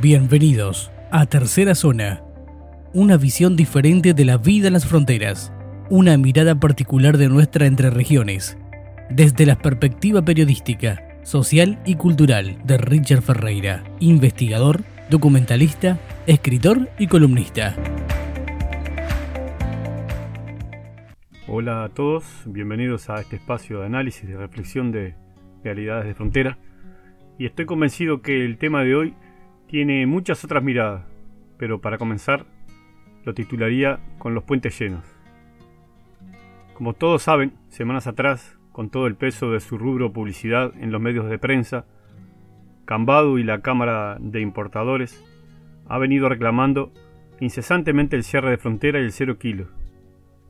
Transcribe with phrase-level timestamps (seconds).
[0.00, 2.22] Bienvenidos a Tercera Zona,
[2.94, 5.52] una visión diferente de la vida en las fronteras,
[5.90, 8.56] una mirada particular de nuestra entre regiones,
[9.10, 17.74] desde la perspectiva periodística, social y cultural de Richard Ferreira, investigador, documentalista, escritor y columnista.
[21.48, 25.16] Hola a todos, bienvenidos a este espacio de análisis y reflexión de
[25.64, 26.56] realidades de frontera.
[27.36, 29.14] Y estoy convencido que el tema de hoy
[29.68, 31.04] tiene muchas otras miradas,
[31.58, 32.46] pero para comenzar
[33.24, 35.04] lo titularía con los puentes llenos.
[36.74, 41.00] Como todos saben, semanas atrás, con todo el peso de su rubro publicidad en los
[41.00, 41.84] medios de prensa,
[42.86, 45.22] Cambado y la Cámara de Importadores
[45.86, 46.90] ha venido reclamando
[47.38, 49.66] incesantemente el cierre de frontera y el cero kilo,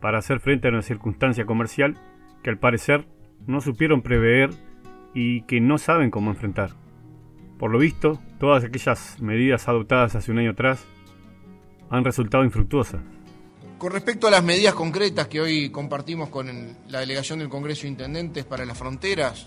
[0.00, 1.96] para hacer frente a una circunstancia comercial
[2.44, 3.06] que al parecer
[3.48, 4.50] no supieron prever
[5.14, 6.70] y que no saben cómo enfrentar.
[7.58, 10.80] Por lo visto, todas aquellas medidas adoptadas hace un año atrás
[11.90, 13.00] han resultado infructuosas.
[13.78, 17.88] Con respecto a las medidas concretas que hoy compartimos con la delegación del Congreso de
[17.88, 19.46] Intendentes para las Fronteras,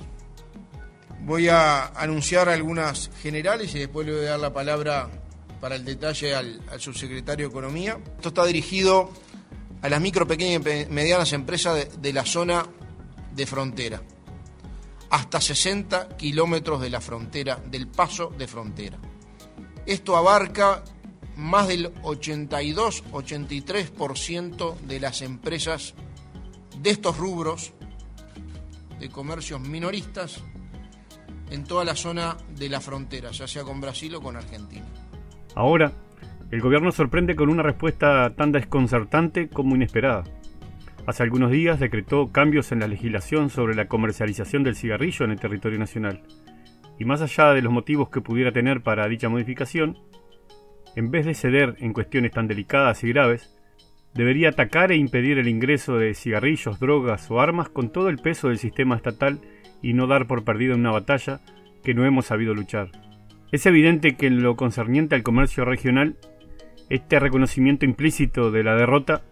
[1.22, 5.10] voy a anunciar algunas generales y después le voy a dar la palabra
[5.62, 7.98] para el detalle al, subsecretario de Economía.
[8.18, 9.12] Esto está dirigido
[9.82, 12.66] a las micro, pequeñas y medianas empresas de la zona
[13.34, 14.02] de frontera
[15.12, 18.98] hasta 60 kilómetros de la frontera, del paso de frontera.
[19.86, 20.84] Esto abarca
[21.36, 25.94] más del 82-83% de las empresas
[26.80, 27.74] de estos rubros
[29.00, 30.42] de comercios minoristas
[31.50, 34.86] en toda la zona de la frontera, ya sea con Brasil o con Argentina.
[35.56, 35.92] Ahora,
[36.52, 40.24] el gobierno sorprende con una respuesta tan desconcertante como inesperada.
[41.08, 45.40] Hace algunos días decretó cambios en la legislación sobre la comercialización del cigarrillo en el
[45.40, 46.22] territorio nacional.
[47.00, 49.98] Y más allá de los motivos que pudiera tener para dicha modificación,
[50.96, 53.58] en vez de ceder en cuestiones tan delicadas y graves,
[54.14, 58.50] debería atacar e impedir el ingreso de cigarrillos, drogas o armas con todo el peso
[58.50, 59.40] del sistema estatal
[59.82, 61.40] y no dar por perdida una batalla
[61.84, 62.92] que no hemos sabido luchar.
[63.52, 66.16] Es evidente que en lo concerniente al comercio regional,
[66.90, 69.24] este reconocimiento implícito de la derrota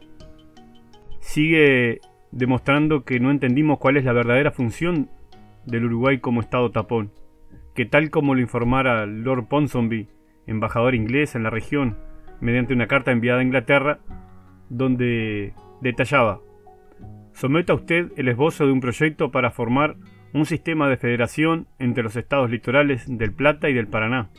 [1.30, 2.02] sigue
[2.32, 5.12] demostrando que no entendimos cuál es la verdadera función
[5.64, 7.12] del Uruguay como Estado tapón,
[7.76, 10.08] que tal como lo informara Lord Ponsonby,
[10.48, 12.00] embajador inglés en la región,
[12.42, 14.00] mediante una carta enviada a Inglaterra,
[14.70, 16.42] donde detallaba,
[17.34, 19.98] someta usted el esbozo de un proyecto para formar
[20.34, 24.32] un sistema de federación entre los estados litorales del Plata y del Paraná,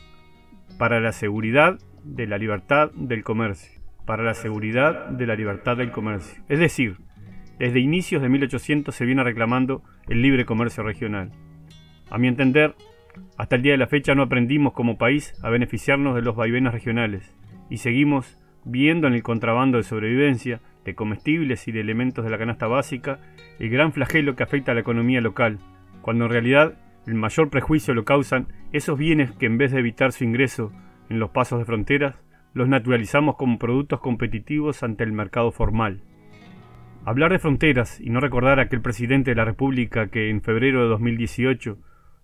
[0.77, 5.91] para la seguridad de la libertad del comercio para la seguridad de la libertad del
[5.91, 6.43] comercio.
[6.49, 6.97] Es decir,
[7.59, 11.31] desde inicios de 1800 se viene reclamando el libre comercio regional.
[12.09, 12.75] A mi entender,
[13.37, 16.73] hasta el día de la fecha no aprendimos como país a beneficiarnos de los vaivenes
[16.73, 17.35] regionales
[17.69, 22.37] y seguimos viendo en el contrabando de sobrevivencia, de comestibles y de elementos de la
[22.37, 23.19] canasta básica,
[23.59, 25.59] el gran flagelo que afecta a la economía local,
[26.01, 26.73] cuando en realidad
[27.07, 30.71] el mayor prejuicio lo causan esos bienes que en vez de evitar su ingreso
[31.09, 32.21] en los pasos de fronteras,
[32.53, 36.01] los naturalizamos como productos competitivos ante el mercado formal.
[37.05, 40.83] Hablar de fronteras y no recordar a aquel presidente de la República que en febrero
[40.83, 41.77] de 2018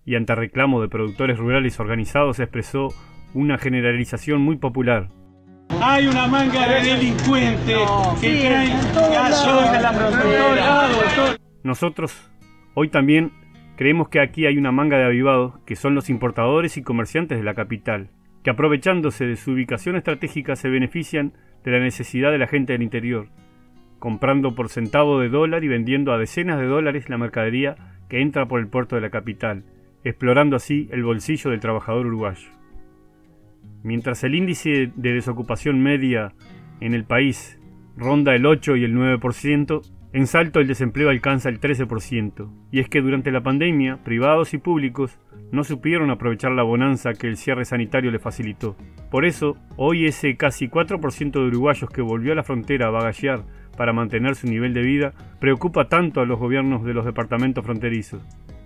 [0.04, 2.88] y ante reclamo de productores rurales organizados expresó
[3.34, 5.08] una generalización muy popular.
[5.82, 7.78] Hay una manga de delincuentes
[8.20, 8.72] que traen
[9.16, 11.38] a la frontera.
[11.62, 12.30] Nosotros,
[12.74, 13.32] hoy también,
[13.76, 17.44] creemos que aquí hay una manga de avivados que son los importadores y comerciantes de
[17.44, 18.10] la capital
[18.42, 21.32] que aprovechándose de su ubicación estratégica se benefician
[21.64, 23.28] de la necesidad de la gente del interior,
[23.98, 27.76] comprando por centavo de dólar y vendiendo a decenas de dólares la mercadería
[28.08, 29.64] que entra por el puerto de la capital,
[30.04, 32.48] explorando así el bolsillo del trabajador uruguayo.
[33.82, 36.32] Mientras el índice de desocupación media
[36.80, 37.58] en el país
[37.96, 42.88] ronda el 8 y el 9%, en Salto el desempleo alcanza el 13%, y es
[42.88, 45.18] que durante la pandemia, privados y públicos
[45.52, 48.74] no supieron aprovechar la bonanza que el cierre sanitario le facilitó.
[49.10, 53.44] Por eso, hoy ese casi 4% de uruguayos que volvió a la frontera a bagallar
[53.76, 58.22] para mantener su nivel de vida preocupa tanto a los gobiernos de los departamentos fronterizos.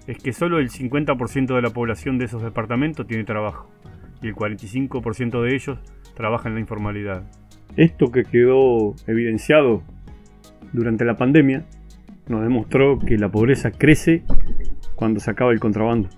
[0.07, 3.69] Es que solo el 50% de la población de esos departamentos tiene trabajo,
[4.23, 5.79] y el 45% de ellos
[6.15, 7.25] trabaja en la informalidad.
[7.77, 9.83] Esto que quedó evidenciado
[10.73, 11.65] durante la pandemia
[12.29, 14.23] nos demostró que la pobreza crece
[14.95, 16.09] cuando se acaba el contrabando.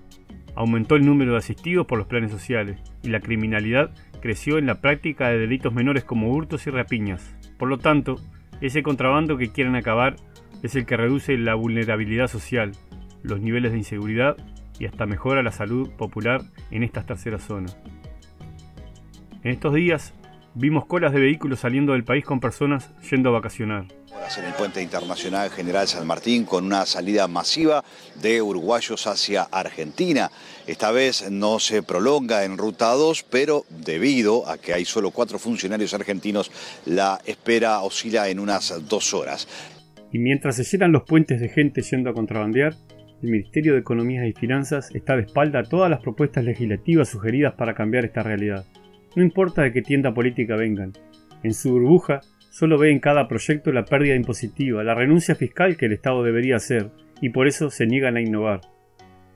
[0.54, 3.90] Aumentó el número de asistidos por los planes sociales y la criminalidad
[4.20, 7.36] creció en la práctica de delitos menores como hurtos y rapiñas.
[7.58, 8.16] Por lo tanto,
[8.60, 10.16] ese contrabando que quieren acabar
[10.62, 12.72] es el que reduce la vulnerabilidad social,
[13.22, 14.36] los niveles de inseguridad
[14.78, 17.76] y hasta mejora la salud popular en estas terceras zonas.
[19.42, 20.14] En estos días
[20.54, 23.86] vimos colas de vehículos saliendo del país con personas yendo a vacacionar.
[24.38, 27.84] En el puente internacional General San Martín con una salida masiva
[28.22, 30.30] de uruguayos hacia Argentina.
[30.66, 35.38] Esta vez no se prolonga en ruta 2, pero debido a que hay solo cuatro
[35.38, 36.50] funcionarios argentinos,
[36.86, 39.48] la espera oscila en unas dos horas.
[40.12, 42.74] Y mientras se llenan los puentes de gente yendo a contrabandear,
[43.22, 47.54] el Ministerio de Economía y Finanzas está de espalda a todas las propuestas legislativas sugeridas
[47.54, 48.64] para cambiar esta realidad.
[49.16, 50.93] No importa de qué tienda política vengan.
[51.43, 52.20] En su burbuja
[52.50, 56.56] solo ve en cada proyecto la pérdida impositiva, la renuncia fiscal que el Estado debería
[56.56, 56.90] hacer,
[57.20, 58.61] y por eso se niegan a innovar.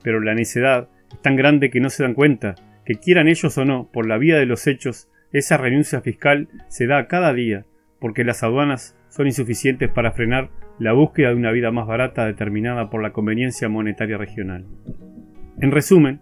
[0.03, 2.55] Pero la necedad es tan grande que no se dan cuenta,
[2.85, 6.87] que quieran ellos o no, por la vía de los hechos, esa renuncia fiscal se
[6.87, 7.65] da cada día,
[7.99, 10.49] porque las aduanas son insuficientes para frenar
[10.79, 14.65] la búsqueda de una vida más barata determinada por la conveniencia monetaria regional.
[15.61, 16.21] En resumen,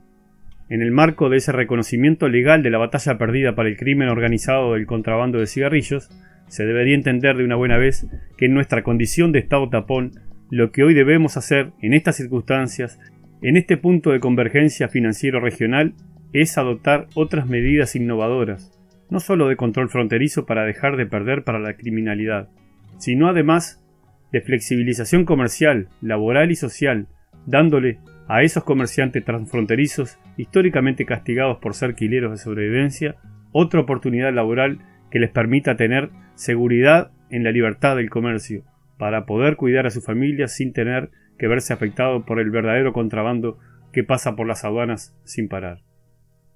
[0.69, 4.73] en el marco de ese reconocimiento legal de la batalla perdida para el crimen organizado
[4.73, 6.09] del contrabando de cigarrillos,
[6.47, 10.11] se debería entender de una buena vez que en nuestra condición de Estado tapón,
[10.49, 12.99] lo que hoy debemos hacer en estas circunstancias,
[13.41, 15.93] en este punto de convergencia financiero regional,
[16.33, 18.71] es adoptar otras medidas innovadoras,
[19.09, 22.49] no solo de control fronterizo para dejar de perder para la criminalidad,
[22.97, 23.83] sino además
[24.31, 27.07] de flexibilización comercial, laboral y social,
[27.45, 33.16] dándole a esos comerciantes transfronterizos históricamente castigados por ser quileros de sobrevivencia
[33.51, 34.80] otra oportunidad laboral
[35.12, 38.63] que les permita tener seguridad en la libertad del comercio,
[38.98, 43.60] para poder cuidar a su familia sin tener que verse afectado por el verdadero contrabando
[43.92, 45.81] que pasa por las aduanas sin parar.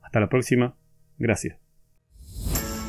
[0.01, 0.75] Hasta la próxima.
[1.17, 1.57] Gracias.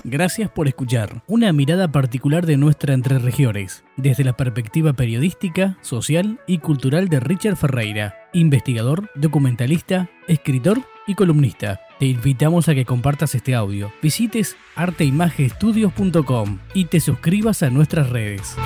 [0.05, 6.41] Gracias por escuchar una mirada particular de nuestra Entre Regiones, desde la perspectiva periodística, social
[6.49, 11.81] y cultural de Richard Ferreira, investigador, documentalista, escritor y columnista.
[11.99, 18.57] Te invitamos a que compartas este audio, visites arteimageestudios.com y te suscribas a nuestras redes.